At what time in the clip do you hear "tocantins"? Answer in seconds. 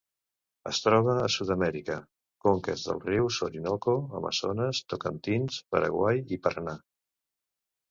4.95-5.63